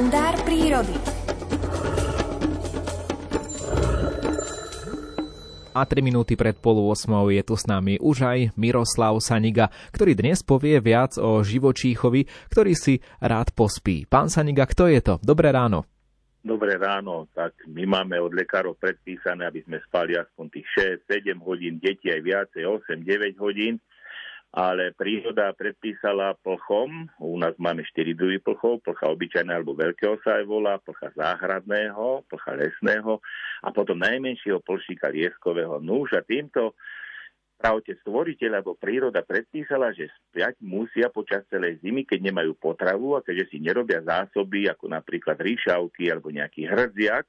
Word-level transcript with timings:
kalendár 0.00 0.32
prírody. 0.48 0.96
A 5.76 5.84
3 5.84 6.00
minúty 6.00 6.40
pred 6.40 6.56
polu 6.56 6.88
8 6.88 7.28
je 7.36 7.42
tu 7.44 7.52
s 7.52 7.68
nami 7.68 8.00
už 8.00 8.24
aj 8.24 8.38
Miroslav 8.56 9.20
Saniga, 9.20 9.68
ktorý 9.92 10.16
dnes 10.16 10.40
povie 10.40 10.80
viac 10.80 11.20
o 11.20 11.44
živočíchovi, 11.44 12.24
ktorý 12.48 12.72
si 12.72 13.04
rád 13.20 13.52
pospí. 13.52 14.08
Pán 14.08 14.32
Saniga, 14.32 14.64
kto 14.64 14.88
je 14.88 15.04
to? 15.04 15.14
Dobré 15.20 15.52
ráno. 15.52 15.84
Dobré 16.40 16.80
ráno, 16.80 17.28
tak 17.36 17.52
my 17.68 17.84
máme 17.84 18.16
od 18.24 18.32
lekárov 18.32 18.80
predpísané, 18.80 19.44
aby 19.44 19.60
sme 19.68 19.84
spali 19.84 20.16
aspoň 20.16 20.48
tých 20.48 20.96
6-7 21.12 21.36
hodín, 21.44 21.76
deti 21.76 22.08
aj 22.08 22.24
viacej, 22.24 22.64
8-9 22.64 23.36
hodín 23.36 23.76
ale 24.50 24.90
príroda 24.98 25.54
predpísala 25.54 26.34
plchom, 26.42 27.06
u 27.22 27.38
nás 27.38 27.54
máme 27.54 27.86
4 27.86 28.18
druhy 28.18 28.42
plchov, 28.42 28.82
plcha 28.82 29.06
obyčajného 29.06 29.62
alebo 29.62 29.78
veľkého 29.78 30.18
sa 30.26 30.42
aj 30.42 30.44
volá, 30.50 30.74
plcha 30.82 31.14
záhradného, 31.14 32.26
plcha 32.26 32.58
lesného 32.58 33.22
a 33.62 33.68
potom 33.70 33.94
najmenšieho 34.02 34.58
plšíka 34.58 35.06
lieskového. 35.14 35.78
Núž 35.78 36.18
a 36.18 36.22
týmto 36.26 36.74
pravte 37.60 37.94
stvoriteľ 38.02 38.58
alebo 38.58 38.74
príroda 38.74 39.22
predpísala, 39.22 39.94
že 39.94 40.10
spiať 40.10 40.58
musia 40.66 41.14
počas 41.14 41.46
celej 41.46 41.78
zimy, 41.84 42.02
keď 42.02 42.32
nemajú 42.34 42.58
potravu 42.58 43.14
a 43.14 43.22
keďže 43.22 43.54
si 43.54 43.62
nerobia 43.62 44.02
zásoby, 44.02 44.66
ako 44.66 44.90
napríklad 44.90 45.38
ríšavky 45.38 46.10
alebo 46.10 46.34
nejaký 46.34 46.66
hrdziak, 46.66 47.22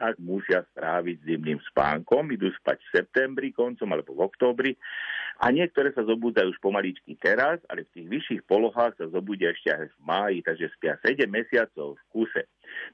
tak 0.00 0.16
musia 0.16 0.64
stráviť 0.72 1.28
zimným 1.28 1.60
spánkom, 1.68 2.32
idú 2.32 2.48
spať 2.56 2.80
v 2.80 2.92
septembri 2.96 3.52
koncom 3.52 3.92
alebo 3.92 4.16
v 4.16 4.24
októbri 4.24 4.72
a 5.40 5.48
niektoré 5.48 5.88
sa 5.96 6.04
zobúdajú 6.04 6.52
už 6.52 6.60
pomaličky 6.60 7.16
teraz, 7.16 7.60
ale 7.72 7.88
v 7.88 7.92
tých 7.96 8.06
vyšších 8.12 8.42
polohách 8.44 8.96
sa 9.00 9.08
zobudia 9.08 9.56
ešte 9.56 9.72
aj 9.72 9.88
v 9.88 9.98
máji, 10.04 10.38
takže 10.44 10.66
spia 10.76 11.00
7 11.00 11.24
mesiacov 11.32 11.96
v 11.96 12.04
kuse. 12.12 12.44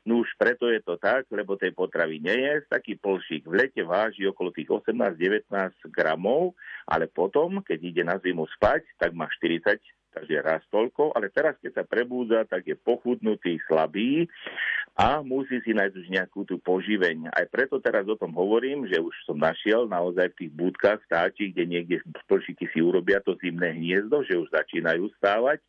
No 0.06 0.22
už 0.22 0.30
preto 0.38 0.70
je 0.70 0.78
to 0.78 0.94
tak, 0.94 1.26
lebo 1.34 1.58
tej 1.58 1.74
potravy 1.74 2.22
nie 2.22 2.38
je. 2.38 2.54
Taký 2.70 3.02
polšík 3.02 3.50
v 3.50 3.66
lete 3.66 3.82
váži 3.82 4.30
okolo 4.30 4.54
tých 4.54 4.70
18-19 4.70 5.50
gramov, 5.90 6.54
ale 6.86 7.10
potom, 7.10 7.66
keď 7.66 7.78
ide 7.82 8.02
na 8.06 8.14
zimu 8.22 8.46
spať, 8.54 8.86
tak 8.94 9.10
má 9.10 9.26
40 9.26 9.82
takže 10.16 10.40
raz 10.40 10.64
toľko, 10.72 11.12
ale 11.12 11.28
teraz, 11.28 11.60
keď 11.60 11.72
sa 11.76 11.84
prebúdza, 11.84 12.48
tak 12.48 12.64
je 12.64 12.72
pochudnutý, 12.72 13.60
slabý 13.68 14.24
a 14.96 15.20
musí 15.20 15.60
si 15.60 15.76
nájsť 15.76 15.92
už 15.92 16.06
nejakú 16.08 16.48
tú 16.48 16.56
poživeň. 16.56 17.28
Aj 17.28 17.44
preto 17.52 17.76
teraz 17.84 18.08
o 18.08 18.16
tom 18.16 18.32
hovorím, 18.32 18.88
že 18.88 18.96
už 18.96 19.12
som 19.28 19.36
našiel 19.36 19.84
naozaj 19.84 20.32
v 20.32 20.38
tých 20.40 20.52
budkách 20.56 21.04
vtáči, 21.04 21.52
kde 21.52 21.68
niekde 21.68 21.96
plšiky 22.24 22.64
si 22.72 22.80
urobia 22.80 23.20
to 23.20 23.36
zimné 23.44 23.76
hniezdo, 23.76 24.24
že 24.24 24.40
už 24.40 24.48
začínajú 24.56 25.12
stávať 25.20 25.60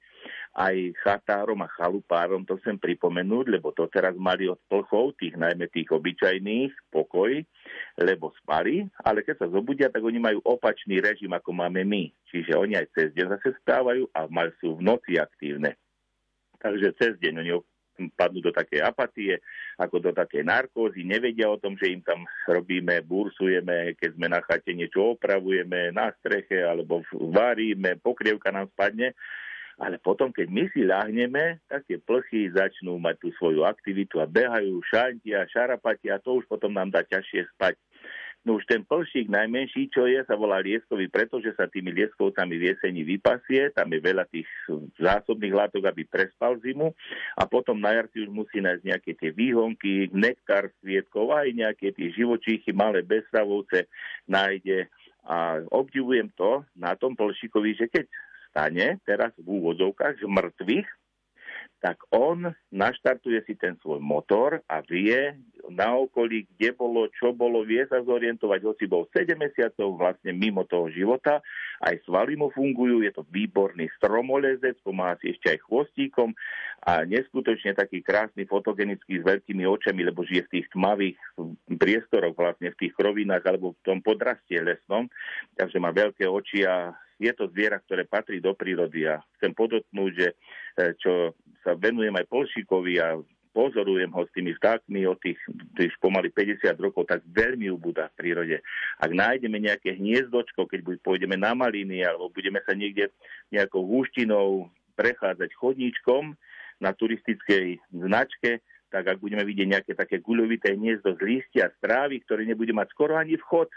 aj 0.56 0.76
chatárom 1.04 1.60
a 1.62 1.70
chalupárom 1.70 2.48
to 2.48 2.56
chcem 2.62 2.80
pripomenúť, 2.80 3.46
lebo 3.60 3.76
to 3.76 3.90
teraz 3.92 4.16
mali 4.16 4.48
od 4.48 4.58
plchov, 4.66 5.18
tých 5.20 5.36
najmä 5.36 5.68
tých 5.70 5.92
obyčajných, 5.92 6.72
pokoj, 6.90 7.44
lebo 8.00 8.34
spali, 8.42 8.88
ale 9.04 9.22
keď 9.22 9.46
sa 9.46 9.48
zobudia, 9.52 9.92
tak 9.92 10.02
oni 10.02 10.18
majú 10.22 10.40
opačný 10.46 11.04
režim, 11.04 11.30
ako 11.34 11.52
máme 11.54 11.84
my. 11.84 12.10
Čiže 12.32 12.58
oni 12.58 12.74
aj 12.80 12.88
cez 12.96 13.08
deň 13.14 13.38
zase 13.38 13.58
spávajú 13.62 14.10
a 14.16 14.26
mali 14.32 14.54
sú 14.62 14.78
v 14.78 14.86
noci 14.86 15.20
aktívne. 15.20 15.78
Takže 16.58 16.96
cez 16.98 17.14
deň 17.22 17.34
oni 17.46 17.52
padnú 18.14 18.46
do 18.46 18.54
takej 18.54 18.86
apatie, 18.86 19.42
ako 19.82 19.98
do 19.98 20.12
takej 20.14 20.46
narkózy, 20.46 21.02
nevedia 21.02 21.50
o 21.50 21.58
tom, 21.58 21.74
že 21.74 21.90
im 21.90 22.06
tam 22.06 22.22
robíme, 22.46 23.02
bursujeme, 23.02 23.98
keď 23.98 24.10
sme 24.14 24.28
na 24.30 24.42
chate 24.46 24.78
niečo 24.78 25.18
opravujeme, 25.18 25.90
na 25.90 26.14
streche 26.22 26.62
alebo 26.62 27.02
varíme, 27.14 27.98
pokrievka 27.98 28.54
nám 28.54 28.70
spadne 28.78 29.18
ale 29.78 30.02
potom, 30.02 30.34
keď 30.34 30.48
my 30.50 30.64
si 30.74 30.82
ľahneme, 30.82 31.62
tak 31.70 31.86
tie 31.86 32.02
plchy 32.02 32.50
začnú 32.50 32.98
mať 32.98 33.22
tú 33.22 33.30
svoju 33.38 33.62
aktivitu 33.62 34.18
a 34.18 34.26
behajú, 34.26 34.82
šantia, 34.90 35.46
šarapatia 35.46 36.18
a 36.18 36.24
to 36.24 36.42
už 36.42 36.50
potom 36.50 36.74
nám 36.74 36.90
dá 36.90 37.06
ťažšie 37.06 37.46
spať. 37.54 37.78
No 38.48 38.56
už 38.56 38.64
ten 38.64 38.80
plšík 38.88 39.28
najmenší, 39.28 39.92
čo 39.92 40.08
je, 40.08 40.24
sa 40.24 40.40
volá 40.40 40.64
lieskový, 40.64 41.12
pretože 41.12 41.52
sa 41.60 41.68
tými 41.68 41.92
lieskovcami 41.92 42.56
v 42.56 42.72
jeseni 42.72 43.04
vypasie, 43.04 43.76
tam 43.76 43.92
je 43.92 44.00
veľa 44.00 44.24
tých 44.32 44.48
zásobných 44.96 45.52
látok, 45.52 45.84
aby 45.92 46.08
prespal 46.08 46.56
zimu 46.64 46.96
a 47.36 47.44
potom 47.44 47.76
na 47.76 47.92
jar 47.92 48.08
si 48.16 48.24
už 48.24 48.32
musí 48.32 48.64
nájsť 48.64 48.84
nejaké 48.88 49.12
tie 49.20 49.36
výhonky, 49.36 50.08
nektar 50.16 50.72
svietkov, 50.80 51.36
aj 51.36 51.52
nejaké 51.52 51.92
tie 51.92 52.08
živočíchy, 52.16 52.72
malé 52.72 53.04
bezstavovce 53.04 53.92
nájde 54.32 54.88
a 55.28 55.60
obdivujem 55.68 56.32
to 56.40 56.64
na 56.72 56.96
tom 56.96 57.20
plšíkovi, 57.20 57.76
že 57.76 57.92
keď 57.92 58.08
stane 58.58 58.98
teraz 59.06 59.30
v 59.38 59.62
úvodzovkách 59.62 60.26
mŕtvych, 60.26 60.90
tak 61.78 62.02
on 62.10 62.50
naštartuje 62.74 63.46
si 63.46 63.54
ten 63.54 63.78
svoj 63.86 64.02
motor 64.02 64.66
a 64.66 64.82
vie 64.82 65.38
na 65.70 65.94
okolí, 65.94 66.50
kde 66.58 66.74
bolo, 66.74 67.06
čo 67.14 67.38
bolo, 67.38 67.62
vie 67.62 67.86
sa 67.86 68.02
zorientovať, 68.02 68.60
hoci 68.66 68.90
bol 68.90 69.06
7 69.14 69.38
mesiacov 69.38 69.94
vlastne 69.94 70.34
mimo 70.34 70.66
toho 70.66 70.90
života, 70.90 71.38
aj 71.86 72.02
svaly 72.02 72.34
mu 72.34 72.50
fungujú, 72.50 73.06
je 73.06 73.14
to 73.14 73.22
výborný 73.30 73.94
stromolezec, 74.02 74.74
pomáha 74.82 75.22
si 75.22 75.38
ešte 75.38 75.54
aj 75.54 75.60
chvostíkom 75.70 76.34
a 76.82 77.06
neskutočne 77.06 77.78
taký 77.78 78.02
krásny 78.02 78.50
fotogenický 78.50 79.22
s 79.22 79.28
veľkými 79.28 79.62
očami, 79.70 80.02
lebo 80.02 80.26
žije 80.26 80.50
v 80.50 80.54
tých 80.58 80.68
tmavých 80.74 81.20
priestoroch, 81.78 82.34
vlastne 82.34 82.74
v 82.74 82.80
tých 82.82 82.98
krovinách 82.98 83.46
alebo 83.46 83.78
v 83.78 83.84
tom 83.86 84.02
podrastie 84.02 84.58
lesnom, 84.66 85.06
takže 85.54 85.78
má 85.78 85.94
veľké 85.94 86.26
oči 86.26 86.66
a 86.66 86.90
je 87.18 87.32
to 87.34 87.50
zviera, 87.50 87.82
ktoré 87.82 88.06
patrí 88.06 88.38
do 88.38 88.54
prírody 88.54 89.10
a 89.10 89.22
chcem 89.38 89.52
podotknúť, 89.54 90.12
že 90.14 90.28
e, 90.30 90.36
čo 91.02 91.34
sa 91.66 91.74
venujem 91.74 92.14
aj 92.14 92.30
Polšíkovi 92.30 92.94
a 93.02 93.18
pozorujem 93.58 94.14
ho 94.14 94.22
s 94.22 94.34
tými 94.38 94.54
vtákmi 94.54 95.10
od 95.10 95.18
tých, 95.18 95.42
tých 95.74 95.90
pomaly 95.98 96.30
50 96.30 96.78
rokov, 96.78 97.10
tak 97.10 97.26
veľmi 97.26 97.74
ubúda 97.74 98.14
v 98.14 98.18
prírode. 98.22 98.58
Ak 99.02 99.10
nájdeme 99.10 99.58
nejaké 99.58 99.98
hniezdočko, 99.98 100.70
keď 100.70 101.02
pôjdeme 101.02 101.34
na 101.34 101.58
maliny, 101.58 102.06
alebo 102.06 102.30
budeme 102.30 102.62
sa 102.62 102.78
niekde 102.78 103.10
nejakou 103.50 103.82
húštinou 103.82 104.70
prechádzať 104.94 105.50
chodníčkom 105.58 106.38
na 106.78 106.94
turistickej 106.94 107.82
značke, 107.90 108.62
tak 108.94 109.04
ak 109.10 109.18
budeme 109.18 109.42
vidieť 109.42 109.68
nejaké 109.68 109.92
také 109.98 110.22
guľovité 110.22 110.78
hniezdo 110.78 111.18
z 111.18 111.22
lístia, 111.26 111.74
strávy, 111.82 112.22
ktoré 112.24 112.46
nebude 112.46 112.72
mať 112.72 112.94
skoro 112.94 113.18
ani 113.18 113.42
vchod, 113.42 113.74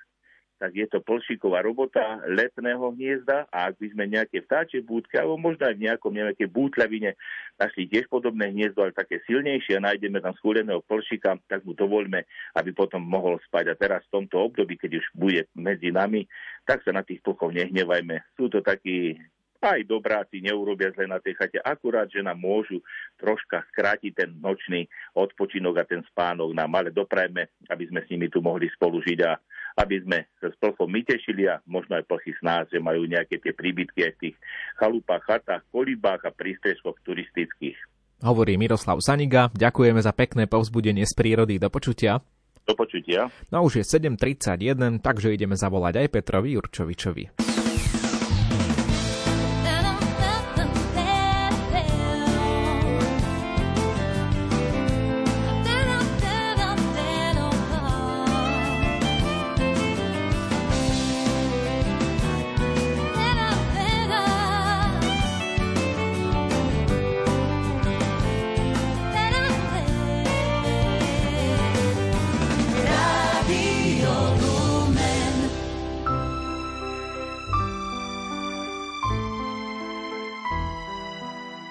tak 0.60 0.76
je 0.76 0.84
to 0.84 1.00
plšíková 1.00 1.64
robota 1.64 2.20
letného 2.28 2.92
hniezda 2.92 3.48
a 3.48 3.72
ak 3.72 3.80
by 3.80 3.86
sme 3.96 4.04
nejaké 4.12 4.44
vtáčie 4.44 4.84
búdky 4.84 5.16
alebo 5.16 5.40
možno 5.40 5.64
aj 5.64 5.74
v 5.80 5.88
nejakom 5.88 6.12
nejakej 6.12 6.48
bútľavine 6.52 7.16
našli 7.56 7.88
tiež 7.88 8.12
podobné 8.12 8.52
hniezdo, 8.52 8.84
ale 8.84 8.92
také 8.92 9.24
silnejšie 9.24 9.80
a 9.80 9.84
nájdeme 9.88 10.20
tam 10.20 10.36
skúreného 10.36 10.84
plšíka, 10.84 11.40
tak 11.48 11.64
mu 11.64 11.72
dovoľme, 11.72 12.20
aby 12.60 12.70
potom 12.76 13.00
mohol 13.00 13.40
spať. 13.48 13.72
A 13.72 13.74
teraz 13.80 14.04
v 14.12 14.20
tomto 14.20 14.52
období, 14.52 14.76
keď 14.76 15.00
už 15.00 15.06
bude 15.16 15.48
medzi 15.56 15.88
nami, 15.88 16.28
tak 16.68 16.84
sa 16.84 16.92
na 16.92 17.00
tých 17.00 17.24
plchov 17.24 17.56
nehnevajme. 17.56 18.20
Sú 18.36 18.52
to 18.52 18.60
takí 18.60 19.16
aj 19.60 19.84
dobráci 19.84 20.40
neurobia 20.40 20.88
zle 20.96 21.04
na 21.04 21.20
tej 21.20 21.36
chate, 21.36 21.60
akurát, 21.60 22.08
že 22.08 22.24
nám 22.24 22.40
môžu 22.40 22.80
troška 23.20 23.60
skrátiť 23.68 24.12
ten 24.16 24.30
nočný 24.40 24.88
odpočinok 25.12 25.84
a 25.84 25.88
ten 25.88 26.00
spánok 26.08 26.56
nám, 26.56 26.72
ale 26.72 26.88
doprajme, 26.88 27.44
aby 27.68 27.84
sme 27.92 28.00
s 28.00 28.08
nimi 28.08 28.32
tu 28.32 28.40
mohli 28.40 28.72
spolu 28.72 29.04
žiť 29.04 29.20
a 29.28 29.36
aby 29.80 29.96
sme 30.04 30.18
sa 30.36 30.52
s 30.52 30.56
plchom 30.60 30.88
my 30.92 31.00
tešili 31.00 31.48
a 31.48 31.64
možno 31.64 31.96
aj 31.96 32.04
plchy 32.04 32.36
s 32.36 32.40
nás, 32.44 32.68
že 32.68 32.76
majú 32.76 33.08
nejaké 33.08 33.40
tie 33.40 33.56
príbytky 33.56 34.04
aj 34.04 34.12
v 34.16 34.20
tých 34.28 34.36
chalupách, 34.76 35.24
chatách, 35.24 35.64
kolibách 35.72 36.20
a 36.28 36.30
prístrežkoch 36.30 37.00
turistických. 37.02 37.76
Hovorí 38.20 38.60
Miroslav 38.60 39.00
Saniga, 39.00 39.48
ďakujeme 39.56 40.00
za 40.04 40.12
pekné 40.12 40.44
povzbudenie 40.44 41.08
z 41.08 41.16
prírody. 41.16 41.56
Do 41.56 41.72
počutia. 41.72 42.20
Do 42.68 42.76
počutia. 42.76 43.32
No 43.48 43.64
už 43.64 43.80
je 43.80 43.84
7.31, 43.88 45.00
takže 45.00 45.32
ideme 45.32 45.56
zavolať 45.56 46.04
aj 46.04 46.06
Petrovi 46.12 46.52
Jurčovičovi. 46.60 47.39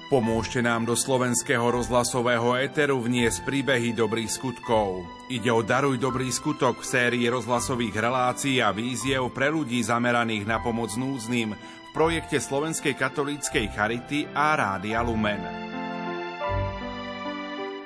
Pomôžte 0.10 0.58
nám 0.66 0.90
do 0.90 0.98
slovenského 0.98 1.70
rozhlasového 1.70 2.58
éteru 2.58 2.98
vniesť 2.98 3.46
príbehy 3.46 3.94
dobrých 3.94 4.42
skutkov. 4.42 5.06
Ide 5.30 5.54
o 5.54 5.62
Daruj 5.62 6.02
dobrý 6.02 6.34
skutok 6.34 6.82
v 6.82 6.90
sérii 6.90 7.30
rozhlasových 7.30 7.94
relácií 7.94 8.58
a 8.58 8.74
víziev 8.74 9.30
pre 9.30 9.54
ľudí 9.54 9.78
zameraných 9.86 10.50
na 10.50 10.58
pomoc 10.66 10.90
núzným 10.98 11.54
v 11.54 11.90
projekte 11.94 12.42
Slovenskej 12.42 12.98
katolíckej 12.98 13.70
charity 13.70 14.26
a 14.34 14.58
Rádia 14.58 15.06
Lumen. 15.06 15.46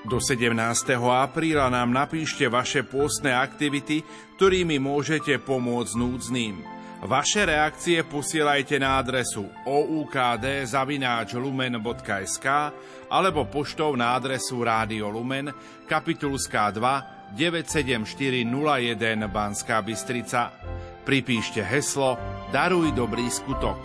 Do 0.07 0.23
17. 0.23 0.55
apríla 0.95 1.67
nám 1.67 1.91
napíšte 1.91 2.47
vaše 2.47 2.87
pôstne 2.87 3.35
aktivity, 3.35 3.99
ktorými 4.39 4.79
môžete 4.79 5.43
pomôcť 5.43 5.91
núdznym. 5.99 6.72
Vaše 7.03 7.43
reakcie 7.43 7.99
posielajte 8.07 8.79
na 8.79 8.95
adresu 8.95 9.43
oukd.lumen.sk 9.67 10.87
alebo 13.11 13.43
poštou 13.43 13.99
na 13.99 14.15
adresu 14.15 14.63
Rádio 14.63 15.11
Lumen, 15.11 15.51
Kapitulská 15.83 16.71
2, 16.71 17.35
97401 17.35 19.27
Banská 19.27 19.83
Bystrica. 19.83 20.55
Pripíšte 21.03 21.59
heslo 21.59 22.15
Daruj 22.55 22.95
dobrý 22.95 23.27
skutok. 23.27 23.83